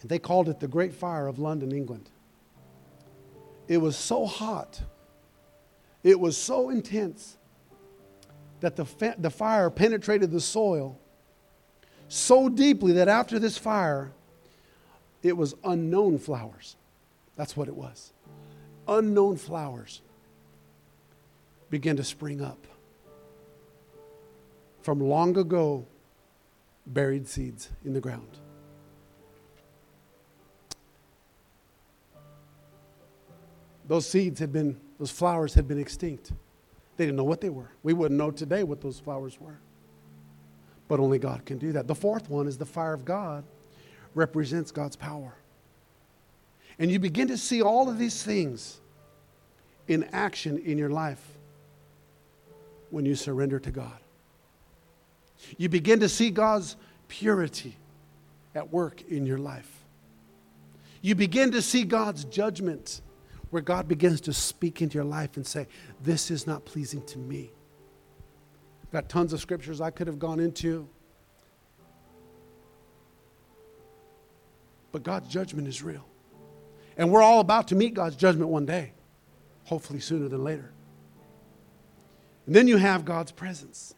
[0.01, 2.11] And they called it the Great Fire of London, England.
[3.69, 4.81] It was so hot,
[6.03, 7.37] it was so intense
[8.61, 10.99] that the, fa- the fire penetrated the soil
[12.09, 14.13] so deeply that after this fire,
[15.23, 16.77] it was unknown flowers.
[17.35, 18.13] That's what it was.
[18.89, 20.03] Unknown flowers
[21.69, 22.67] began to spring up
[24.83, 25.85] from long ago
[26.87, 28.39] buried seeds in the ground.
[33.89, 36.33] Those seeds had been, those flowers had been extinct.
[36.97, 37.71] They didn't know what they were.
[37.83, 39.59] We wouldn't know today what those flowers were.
[40.89, 41.87] But only God can do that.
[41.87, 43.45] The fourth one is the fire of God
[44.15, 45.35] represents God's power.
[46.79, 48.81] And you begin to see all of these things
[49.89, 51.23] in action in your life
[52.91, 53.99] when you surrender to God.
[55.59, 56.77] You begin to see God's
[57.09, 57.77] purity
[58.55, 59.71] at work in your life.
[61.03, 63.01] You begin to see God's judgment
[63.57, 65.67] where God begins to speak into your life and say,
[66.03, 67.51] This is not pleasing to me.
[68.85, 70.87] I've got tons of scriptures I could have gone into.
[74.93, 76.05] But God's judgment is real.
[76.99, 78.93] And we're all about to meet God's judgment one day,
[79.65, 80.71] hopefully sooner than later.
[82.45, 83.95] And then you have God's presence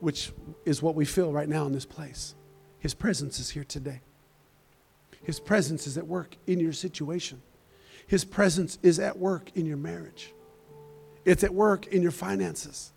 [0.00, 0.32] which
[0.64, 2.34] is what we feel right now in this place.
[2.80, 4.00] His presence is here today.
[5.22, 7.40] His presence is at work in your situation.
[8.06, 10.32] His presence is at work in your marriage.
[11.24, 12.92] It's at work in your finances.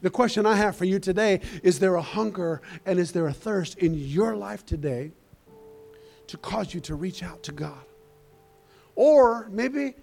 [0.00, 3.32] The question I have for you today is there a hunger and is there a
[3.32, 5.12] thirst in your life today
[6.26, 7.84] to cause you to reach out to God?
[8.96, 9.94] Or maybe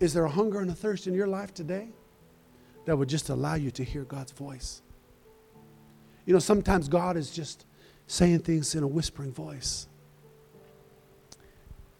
[0.00, 1.88] is there a hunger and a thirst in your life today
[2.86, 4.82] that would just allow you to hear God's voice?
[6.24, 7.66] You know, sometimes God is just
[8.06, 9.86] saying things in a whispering voice.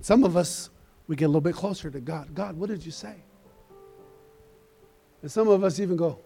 [0.00, 0.70] Some of us,
[1.08, 2.34] we get a little bit closer to God.
[2.34, 3.14] God, what did you say?
[5.22, 6.18] And some of us even go,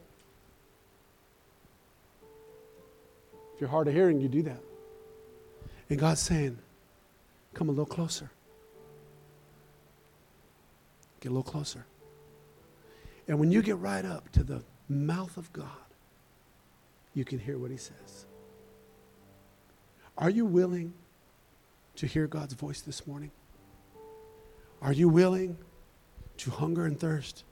[3.55, 4.61] if you're hard of hearing, you do that.
[5.88, 6.59] And God's saying,
[7.55, 8.31] come a little closer.
[11.21, 11.87] Get a little closer.
[13.29, 15.68] And when you get right up to the mouth of God,
[17.14, 18.27] you can hear what he says.
[20.18, 20.92] Are you willing
[21.97, 23.31] to hear God's voice this morning?
[24.83, 25.57] Are you willing
[26.38, 27.45] to hunger and thirst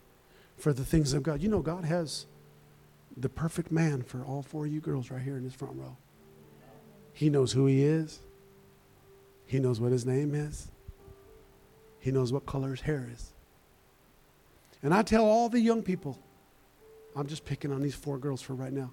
[0.58, 1.40] for the things of God?
[1.40, 2.26] You know, God has
[3.16, 5.96] the perfect man for all four of you girls right here in this front row.
[7.12, 8.20] He knows who he is,
[9.46, 10.68] he knows what his name is,
[12.00, 13.32] he knows what color his hair is.
[14.82, 16.18] And I tell all the young people,
[17.14, 18.92] I'm just picking on these four girls for right now.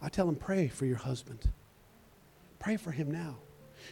[0.00, 1.50] I tell them, pray for your husband.
[2.60, 3.36] Pray for him now.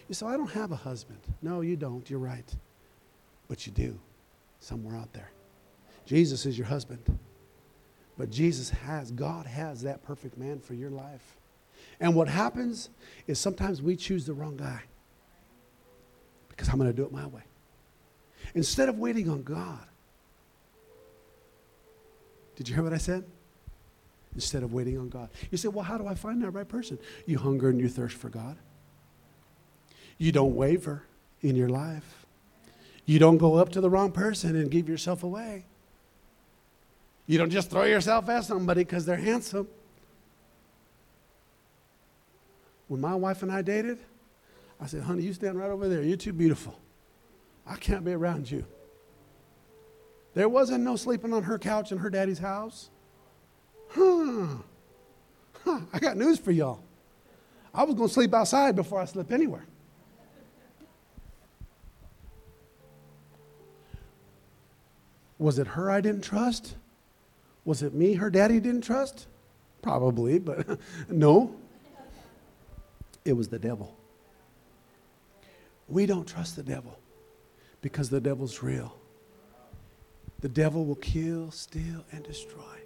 [0.09, 1.21] You say, I don't have a husband.
[1.43, 2.09] No, you don't.
[2.09, 2.55] You're right.
[3.49, 3.99] But you do,
[4.61, 5.31] somewhere out there.
[6.05, 7.01] Jesus is your husband.
[8.19, 11.37] But Jesus has, God has that perfect man for your life.
[12.01, 12.91] And what happens
[13.27, 14.83] is sometimes we choose the wrong guy
[16.49, 17.43] because I'm going to do it my way.
[18.55, 19.87] Instead of waiting on God,
[22.55, 23.25] did you hear what I said?
[24.37, 25.31] instead of waiting on God.
[25.51, 26.99] You say, well, how do I find that right person?
[27.25, 28.57] You hunger and you thirst for God.
[30.19, 31.03] You don't waver
[31.43, 32.27] in your life.
[33.05, 35.65] You don't go up to the wrong person and give yourself away.
[37.27, 39.69] You don't just throw yourself at somebody because they're handsome.
[42.89, 43.99] When my wife and I dated,
[44.81, 46.03] I said, honey, you stand right over there.
[46.03, 46.79] You're too beautiful.
[47.67, 48.65] I can't be around you.
[50.35, 52.91] There wasn't no sleeping on her couch in her daddy's house.
[53.89, 54.47] Huh.
[55.65, 55.81] huh.
[55.93, 56.81] I got news for y'all.
[57.75, 59.65] I was going to sleep outside before I slept anywhere.
[65.47, 66.75] Was it her I didn't trust?
[67.65, 69.29] Was it me her daddy didn't trust?
[69.81, 71.55] Probably, but no.
[73.25, 73.97] It was the devil.
[75.87, 76.99] We don't trust the devil
[77.81, 78.97] because the devil's real.
[80.41, 82.79] The devil will kill, steal, and destroy.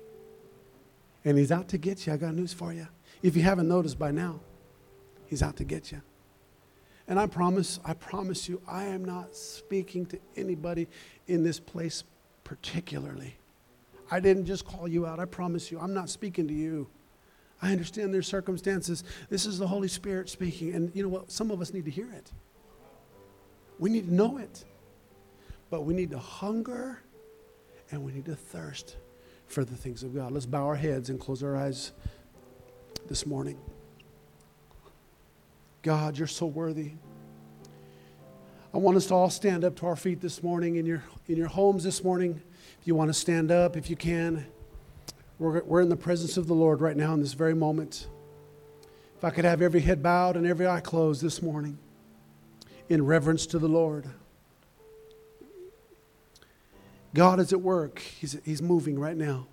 [1.25, 2.13] And he's out to get you.
[2.13, 2.89] I got news for you.
[3.23, 4.39] If you haven't noticed by now,
[5.29, 6.03] he's out to get you.
[7.09, 10.89] And I promise, I promise you, I am not speaking to anybody
[11.27, 12.05] in this place
[12.51, 13.37] particularly.
[14.11, 15.21] I didn't just call you out.
[15.21, 16.89] I promise you, I'm not speaking to you.
[17.63, 19.05] I understand their circumstances.
[19.29, 20.75] This is the Holy Spirit speaking.
[20.75, 21.31] And you know what?
[21.31, 22.33] Some of us need to hear it.
[23.79, 24.65] We need to know it.
[25.71, 26.99] But we need to hunger
[27.93, 28.97] and we need to thirst
[29.47, 30.33] for the things of God.
[30.33, 31.93] Let's bow our heads and close our eyes
[33.07, 33.61] this morning.
[35.83, 36.95] God, you're so worthy.
[38.73, 41.37] I want us to all stand up to our feet this morning in your, in
[41.37, 42.41] your homes this morning.
[42.81, 44.47] If you want to stand up, if you can,
[45.41, 48.07] we're, we're in the presence of the Lord right now in this very moment.
[49.19, 51.79] If I could have every head bowed and every eye closed this morning
[52.89, 54.07] in reverence to the Lord.
[57.13, 59.49] God is at work, He's, he's moving right now.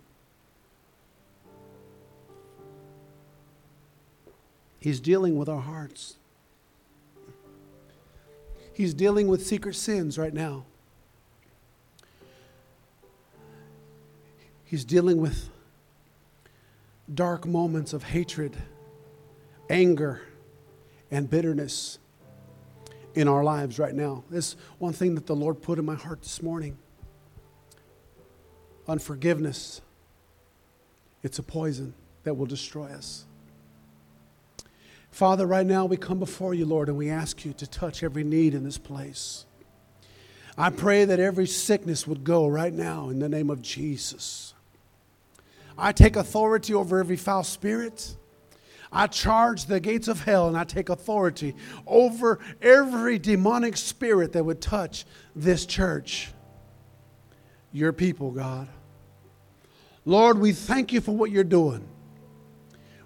[4.79, 6.17] He's dealing with our hearts.
[8.77, 10.63] He's dealing with secret sins right now.
[14.65, 15.49] He's dealing with
[17.11, 18.55] dark moments of hatred,
[19.67, 20.21] anger,
[21.09, 21.97] and bitterness
[23.15, 24.23] in our lives right now.
[24.29, 26.77] This one thing that the Lord put in my heart this morning
[28.87, 29.81] unforgiveness.
[31.23, 33.25] It's a poison that will destroy us.
[35.17, 38.23] Father, right now we come before you, Lord, and we ask you to touch every
[38.23, 39.47] need in this place.
[40.55, 44.53] I pray that every sickness would go right now in the name of Jesus.
[45.75, 48.15] I take authority over every foul spirit.
[48.91, 51.55] I charge the gates of hell and I take authority
[51.87, 55.03] over every demonic spirit that would touch
[55.35, 56.31] this church,
[57.73, 58.67] your people, God.
[60.05, 61.87] Lord, we thank you for what you're doing.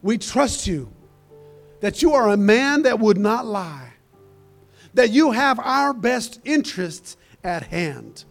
[0.01, 0.91] We trust you
[1.81, 3.91] that you are a man that would not lie,
[4.93, 8.23] that you have our best interests at hand.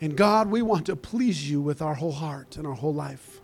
[0.00, 3.40] And God, we want to please you with our whole heart and our whole life,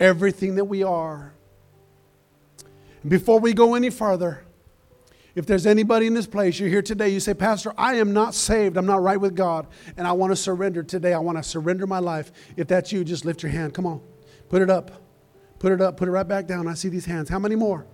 [0.00, 1.34] everything that we are.
[3.02, 4.44] And before we go any further,
[5.34, 8.34] if there's anybody in this place, you're here today, you say, Pastor, I am not
[8.34, 8.76] saved.
[8.76, 9.66] I'm not right with God,
[9.96, 11.12] and I want to surrender today.
[11.12, 12.32] I want to surrender my life.
[12.56, 13.74] If that's you, just lift your hand.
[13.74, 14.00] Come on.
[14.48, 15.07] Put it up.
[15.58, 15.96] Put it up.
[15.96, 16.68] Put it right back down.
[16.68, 17.28] I see these hands.
[17.28, 17.86] How many more?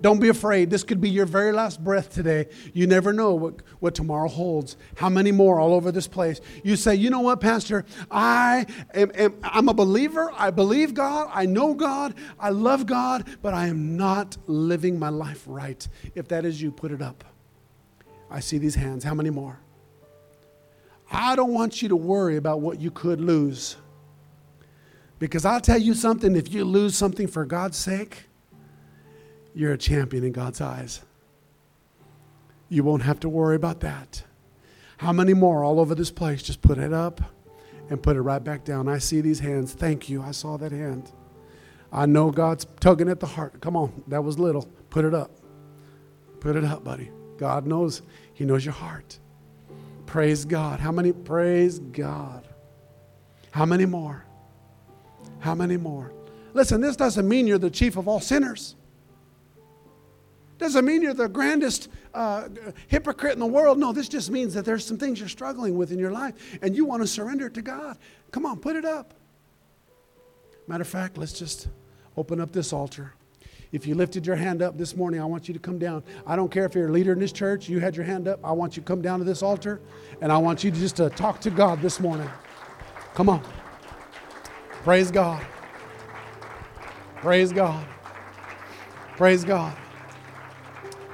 [0.00, 0.70] Don't be afraid.
[0.70, 2.48] This could be your very last breath today.
[2.72, 4.76] You never know what, what tomorrow holds.
[4.96, 6.40] How many more all over this place?
[6.64, 7.84] You say, you know what, Pastor?
[8.10, 10.32] I am, am I'm a believer.
[10.34, 11.30] I believe God.
[11.34, 12.14] I know God.
[12.38, 15.86] I love God, but I am not living my life right.
[16.14, 17.24] If that is you, put it up.
[18.30, 19.04] I see these hands.
[19.04, 19.58] How many more?
[21.10, 23.76] I don't want you to worry about what you could lose.
[25.20, 28.24] Because I'll tell you something if you lose something for God's sake,
[29.54, 31.02] you're a champion in God's eyes.
[32.68, 34.24] You won't have to worry about that.
[34.96, 36.42] How many more all over this place?
[36.42, 37.20] Just put it up
[37.90, 38.88] and put it right back down.
[38.88, 39.74] I see these hands.
[39.74, 40.22] Thank you.
[40.22, 41.12] I saw that hand.
[41.92, 43.60] I know God's tugging at the heart.
[43.60, 44.68] Come on, that was little.
[44.88, 45.32] Put it up.
[46.38, 47.10] Put it up, buddy.
[47.36, 48.00] God knows.
[48.32, 49.18] He knows your heart.
[50.06, 50.80] Praise God.
[50.80, 51.12] How many?
[51.12, 52.48] Praise God.
[53.50, 54.24] How many more?
[55.40, 56.12] How many more?
[56.54, 58.76] Listen, this doesn't mean you're the chief of all sinners.
[60.58, 62.48] Doesn't mean you're the grandest uh,
[62.88, 63.78] hypocrite in the world.
[63.78, 66.76] No, this just means that there's some things you're struggling with in your life and
[66.76, 67.96] you want to surrender it to God.
[68.30, 69.14] Come on, put it up.
[70.66, 71.68] Matter of fact, let's just
[72.16, 73.14] open up this altar.
[73.72, 76.02] If you lifted your hand up this morning, I want you to come down.
[76.26, 78.40] I don't care if you're a leader in this church, you had your hand up.
[78.44, 79.80] I want you to come down to this altar
[80.20, 82.28] and I want you to just to talk to God this morning.
[83.14, 83.42] Come on.
[84.82, 85.44] Praise God.
[87.16, 87.86] Praise God.
[89.18, 89.76] Praise God.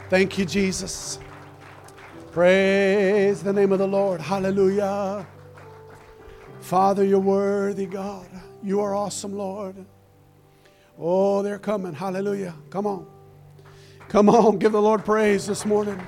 [0.09, 1.19] Thank you, Jesus.
[2.31, 4.21] Praise the name of the Lord.
[4.21, 5.27] Hallelujah.
[6.61, 8.29] Father, you're worthy, God.
[8.63, 9.75] You are awesome, Lord.
[10.97, 11.93] Oh, they're coming.
[11.93, 12.55] Hallelujah.
[12.71, 13.07] Come on.
[14.09, 14.59] Come on.
[14.59, 16.01] Give the Lord praise this morning.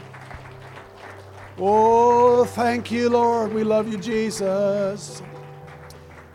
[1.59, 3.53] Oh, thank you, Lord.
[3.53, 5.23] We love you, Jesus.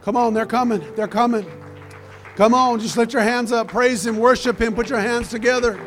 [0.03, 0.33] Come on.
[0.33, 0.83] They're coming.
[0.95, 1.45] They're coming.
[2.35, 2.79] Come on.
[2.79, 3.69] Just lift your hands up.
[3.69, 4.17] Praise Him.
[4.17, 4.75] Worship Him.
[4.75, 5.79] Put your hands together.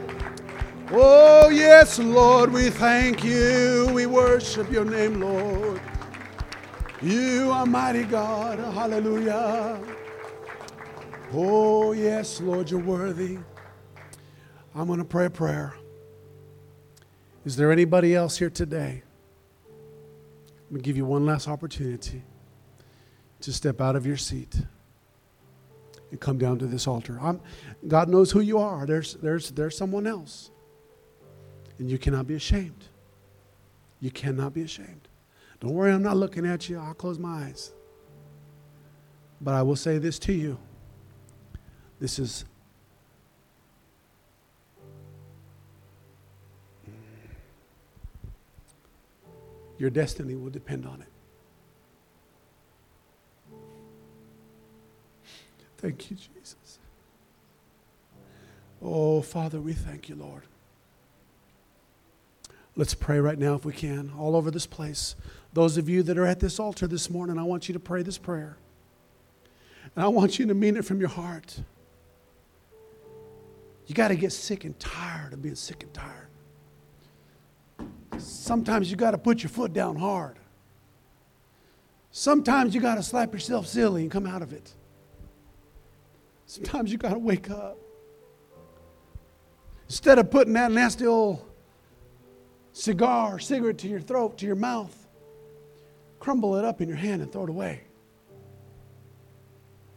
[0.91, 2.53] Oh, yes, Lord.
[2.53, 3.91] We thank you.
[3.93, 5.81] We worship your name, Lord.
[7.03, 8.59] You are mighty God.
[8.59, 9.81] Hallelujah.
[11.35, 13.39] Oh, yes, Lord, you're worthy.
[14.75, 15.75] I'm going to pray a prayer.
[17.45, 19.03] Is there anybody else here today?
[19.69, 22.23] I'm going to give you one last opportunity
[23.47, 24.57] to step out of your seat
[26.11, 27.16] and come down to this altar.
[27.22, 27.40] I'm,
[27.86, 28.86] God knows who you are.
[28.86, 30.51] There's, there's, there's someone else.
[31.78, 32.86] And you cannot be ashamed.
[34.01, 35.07] You cannot be ashamed.
[35.61, 36.80] Don't worry, I'm not looking at you.
[36.80, 37.72] I'll close my eyes.
[39.40, 40.59] But I will say this to you
[42.01, 42.44] this is
[49.78, 51.16] your destiny will depend on it.
[55.79, 56.79] Thank you, Jesus.
[58.83, 60.43] Oh, Father, we thank you, Lord.
[62.77, 65.16] Let's pray right now if we can, all over this place.
[65.55, 68.03] Those of you that are at this altar this morning, I want you to pray
[68.03, 68.59] this prayer.
[69.95, 71.59] And I want you to mean it from your heart.
[73.87, 76.29] You got to get sick and tired of being sick and tired.
[78.18, 80.37] Sometimes you got to put your foot down hard.
[82.11, 84.74] Sometimes you got to slap yourself silly and come out of it.
[86.47, 87.78] Sometimes you got to wake up.
[89.88, 91.44] Instead of putting that nasty old
[92.72, 94.94] cigar, cigarette to your throat, to your mouth,
[96.20, 97.82] crumble it up in your hand and throw it away.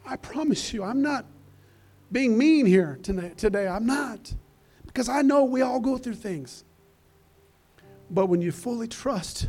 [0.04, 1.24] I promise you, I'm not
[2.10, 3.68] being mean here today.
[3.68, 4.34] I'm not.
[4.86, 6.64] Because I know we all go through things.
[8.10, 9.48] But when you fully trust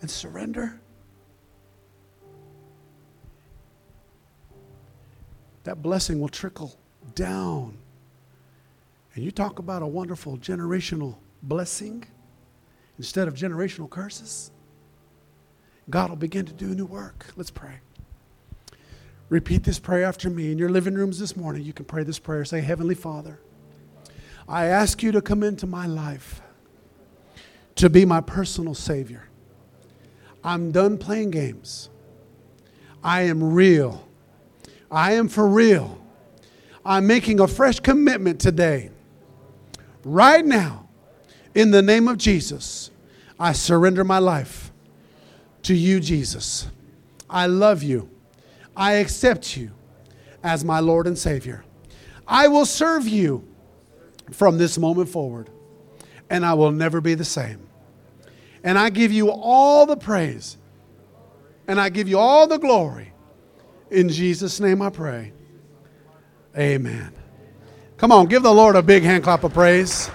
[0.00, 0.80] and surrender,
[5.64, 6.76] that blessing will trickle
[7.14, 7.76] down.
[9.14, 12.04] And you talk about a wonderful generational blessing
[12.98, 14.50] instead of generational curses.
[15.88, 17.26] God will begin to do new work.
[17.36, 17.80] Let's pray.
[19.28, 20.52] Repeat this prayer after me.
[20.52, 22.44] In your living rooms this morning, you can pray this prayer.
[22.44, 23.38] Say, Heavenly Father,
[24.48, 26.40] I ask you to come into my life
[27.76, 29.28] to be my personal Savior.
[30.42, 31.88] I'm done playing games.
[33.02, 34.06] I am real.
[34.90, 35.98] I am for real.
[36.84, 38.90] I'm making a fresh commitment today.
[40.04, 40.88] Right now,
[41.54, 42.90] in the name of Jesus,
[43.38, 44.72] I surrender my life
[45.62, 46.68] to you, Jesus.
[47.28, 48.08] I love you.
[48.76, 49.70] I accept you
[50.42, 51.64] as my Lord and Savior.
[52.26, 53.46] I will serve you
[54.30, 55.50] from this moment forward,
[56.30, 57.66] and I will never be the same.
[58.62, 60.56] And I give you all the praise,
[61.66, 63.12] and I give you all the glory.
[63.90, 65.32] In Jesus' name I pray.
[66.56, 67.12] Amen.
[67.96, 70.10] Come on, give the Lord a big hand clap of praise.